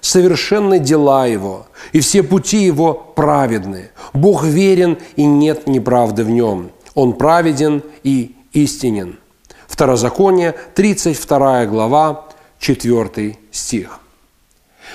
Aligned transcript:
совершенны 0.00 0.78
дела 0.78 1.26
Его, 1.26 1.66
и 1.92 2.00
все 2.00 2.22
пути 2.22 2.58
Его 2.58 2.94
праведны. 2.94 3.90
Бог 4.12 4.44
верен, 4.44 4.98
и 5.16 5.24
нет 5.24 5.66
неправды 5.66 6.24
в 6.24 6.30
Нем. 6.30 6.70
Он 6.94 7.12
праведен 7.12 7.82
и 8.02 8.34
истинен. 8.52 9.18
Второзаконие, 9.66 10.54
32 10.74 11.66
глава, 11.66 12.28
4 12.58 13.38
стих. 13.50 14.00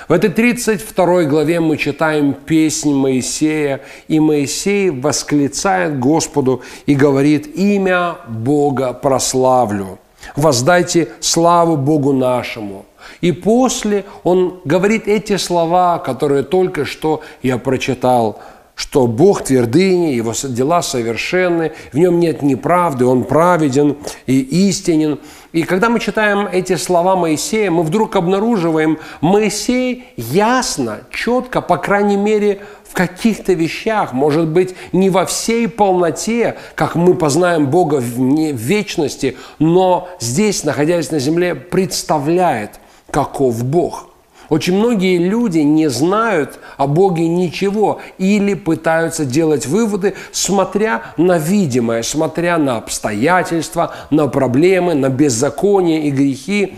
В 0.08 0.12
этой 0.12 0.30
32 0.30 1.24
главе 1.24 1.58
мы 1.60 1.76
читаем 1.76 2.34
песнь 2.34 2.94
Моисея, 2.94 3.80
и 4.08 4.20
Моисей 4.20 4.90
восклицает 4.90 5.98
Господу 5.98 6.62
и 6.84 6.94
говорит 6.94 7.56
«Имя 7.56 8.16
Бога 8.28 8.92
прославлю, 8.92 9.98
воздайте 10.36 11.08
славу 11.20 11.76
Богу 11.76 12.12
нашему». 12.12 12.84
И 13.20 13.32
после 13.32 14.04
он 14.24 14.60
говорит 14.64 15.08
эти 15.08 15.36
слова, 15.36 15.98
которые 15.98 16.42
только 16.42 16.84
что 16.84 17.22
я 17.42 17.58
прочитал, 17.58 18.40
что 18.76 19.06
Бог 19.06 19.42
твердыни, 19.42 20.12
Его 20.12 20.32
дела 20.44 20.82
совершенны, 20.82 21.72
в 21.92 21.98
Нем 21.98 22.20
нет 22.20 22.42
неправды, 22.42 23.06
Он 23.06 23.24
праведен 23.24 23.96
и 24.26 24.68
истинен. 24.68 25.18
И 25.52 25.62
когда 25.62 25.88
мы 25.88 25.98
читаем 25.98 26.46
эти 26.46 26.76
слова 26.76 27.16
Моисея, 27.16 27.70
мы 27.70 27.82
вдруг 27.82 28.14
обнаруживаем, 28.16 28.98
Моисей 29.22 30.04
ясно, 30.16 30.98
четко, 31.10 31.62
по 31.62 31.78
крайней 31.78 32.18
мере, 32.18 32.60
в 32.84 32.92
каких-то 32.92 33.54
вещах, 33.54 34.12
может 34.12 34.46
быть, 34.46 34.74
не 34.92 35.08
во 35.08 35.24
всей 35.24 35.68
полноте, 35.68 36.56
как 36.74 36.96
мы 36.96 37.14
познаем 37.14 37.68
Бога 37.68 37.96
в 37.96 38.52
вечности, 38.52 39.38
но 39.58 40.08
здесь, 40.20 40.64
находясь 40.64 41.10
на 41.10 41.18
земле, 41.18 41.54
представляет– 41.54 42.72
каков 43.16 43.64
Бог. 43.64 44.10
Очень 44.50 44.76
многие 44.76 45.16
люди 45.16 45.60
не 45.60 45.88
знают 45.88 46.58
о 46.76 46.86
Боге 46.86 47.26
ничего 47.26 48.02
или 48.18 48.52
пытаются 48.52 49.24
делать 49.24 49.64
выводы, 49.64 50.12
смотря 50.32 51.14
на 51.16 51.38
видимое, 51.38 52.02
смотря 52.02 52.58
на 52.58 52.76
обстоятельства, 52.76 53.94
на 54.10 54.28
проблемы, 54.28 54.92
на 54.92 55.08
беззаконие 55.08 56.08
и 56.08 56.10
грехи. 56.10 56.76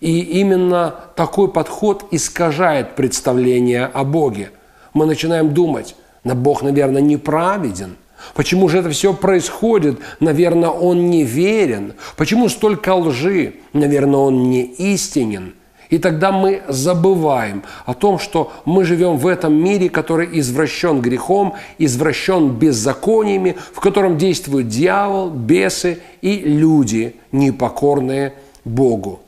И 0.00 0.20
именно 0.20 0.94
такой 1.16 1.50
подход 1.50 2.04
искажает 2.12 2.94
представление 2.94 3.86
о 3.86 4.04
Боге. 4.04 4.52
Мы 4.94 5.06
начинаем 5.06 5.52
думать, 5.52 5.96
на 6.22 6.36
Бог, 6.36 6.62
наверное, 6.62 7.02
неправеден. 7.02 7.96
Почему 8.36 8.68
же 8.68 8.78
это 8.78 8.90
все 8.90 9.12
происходит? 9.12 9.98
Наверное, 10.20 10.68
Он 10.68 11.10
не 11.10 11.24
верен. 11.24 11.94
Почему 12.16 12.48
столько 12.48 12.94
лжи? 12.94 13.54
Наверное, 13.72 14.20
Он 14.20 14.50
не 14.50 14.62
истинен– 14.62 15.54
и 15.90 15.98
тогда 15.98 16.30
мы 16.30 16.62
забываем 16.68 17.64
о 17.84 17.94
том, 17.94 18.18
что 18.20 18.52
мы 18.64 18.84
живем 18.84 19.18
в 19.18 19.26
этом 19.26 19.52
мире, 19.52 19.90
который 19.90 20.38
извращен 20.38 21.00
грехом, 21.00 21.54
извращен 21.78 22.50
беззакониями, 22.50 23.56
в 23.74 23.80
котором 23.80 24.16
действует 24.16 24.68
дьявол, 24.68 25.30
бесы 25.30 26.00
и 26.22 26.38
люди, 26.38 27.16
непокорные 27.32 28.34
Богу. 28.64 29.20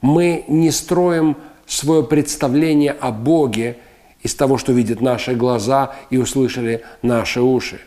Мы 0.00 0.44
не 0.46 0.70
строим 0.70 1.36
свое 1.66 2.04
представление 2.04 2.92
о 2.92 3.10
Боге 3.10 3.76
из 4.22 4.34
того, 4.34 4.58
что 4.58 4.72
видят 4.72 5.00
наши 5.00 5.34
глаза 5.34 5.96
и 6.10 6.18
услышали 6.18 6.84
наши 7.02 7.40
уши. 7.40 7.80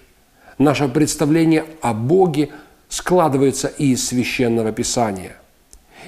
Наше 0.58 0.90
представление 0.90 1.66
о 1.82 1.94
Боге 1.94 2.50
складывается 2.90 3.68
из 3.70 4.06
священного 4.06 4.74
Писания– 4.74 5.38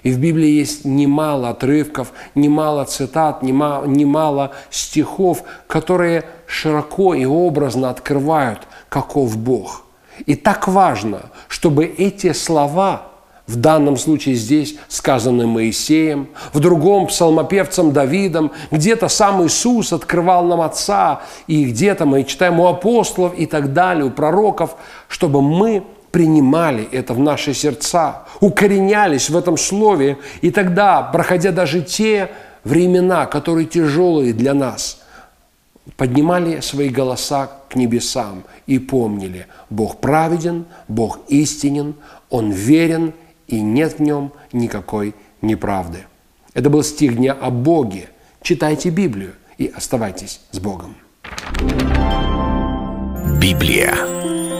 и 0.03 0.11
в 0.11 0.19
Библии 0.19 0.49
есть 0.49 0.85
немало 0.85 1.49
отрывков, 1.49 2.11
немало 2.35 2.85
цитат, 2.85 3.43
немало, 3.43 3.85
немало 3.85 4.51
стихов, 4.69 5.43
которые 5.67 6.25
широко 6.47 7.13
и 7.13 7.25
образно 7.25 7.89
открывают, 7.89 8.61
каков 8.89 9.37
Бог. 9.37 9.83
И 10.25 10.35
так 10.35 10.67
важно, 10.67 11.23
чтобы 11.47 11.85
эти 11.85 12.31
слова, 12.31 13.07
в 13.47 13.57
данном 13.57 13.97
случае 13.97 14.35
здесь 14.35 14.75
сказаны 14.87 15.45
Моисеем, 15.45 16.29
в 16.53 16.59
другом 16.59 17.07
псалмопевцем 17.07 17.91
Давидом, 17.91 18.51
где-то 18.71 19.07
сам 19.07 19.45
Иисус 19.45 19.93
открывал 19.93 20.45
нам 20.45 20.61
Отца, 20.61 21.21
и 21.47 21.65
где-то 21.65 22.05
мы 22.05 22.23
читаем 22.23 22.59
у 22.59 22.67
апостолов 22.67 23.37
и 23.37 23.45
так 23.45 23.73
далее, 23.73 24.05
у 24.05 24.09
пророков, 24.09 24.75
чтобы 25.09 25.41
мы 25.41 25.83
принимали 26.15 26.87
это 26.93 27.13
в 27.13 27.19
наши 27.19 27.53
сердца, 27.53 28.23
укоренялись 28.39 29.29
в 29.29 29.35
этом 29.35 29.57
слове, 29.57 30.17
и 30.39 30.49
тогда, 30.49 31.01
проходя 31.01 31.51
даже 31.51 31.81
те 31.81 32.31
времена, 32.63 33.25
которые 33.25 33.65
тяжелые 33.65 34.31
для 34.31 34.53
нас, 34.53 35.01
поднимали 35.97 36.61
свои 36.61 36.87
голоса 36.87 37.51
к 37.69 37.75
небесам 37.75 38.45
и 38.65 38.79
помнили, 38.79 39.47
Бог 39.69 39.99
праведен, 39.99 40.67
Бог 40.87 41.19
истинен, 41.27 41.95
Он 42.29 42.49
верен, 42.49 43.11
и 43.49 43.59
нет 43.59 43.99
в 43.99 44.01
нем 44.01 44.31
никакой 44.53 45.15
неправды. 45.41 46.05
Это 46.53 46.69
был 46.69 46.83
стих 46.83 47.17
дня 47.17 47.33
о 47.33 47.49
Боге. 47.49 48.07
Читайте 48.41 48.89
Библию 48.89 49.33
и 49.57 49.67
оставайтесь 49.67 50.39
с 50.51 50.59
Богом. 50.59 50.95
Библия 53.41 54.34